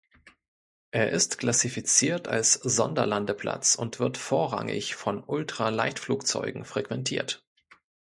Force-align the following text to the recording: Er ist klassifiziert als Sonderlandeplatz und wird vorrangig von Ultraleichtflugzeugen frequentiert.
Er 0.89 1.11
ist 1.11 1.37
klassifiziert 1.37 2.27
als 2.27 2.53
Sonderlandeplatz 2.53 3.75
und 3.75 3.99
wird 3.99 4.17
vorrangig 4.17 4.95
von 4.95 5.23
Ultraleichtflugzeugen 5.23 6.65
frequentiert. 6.65 7.45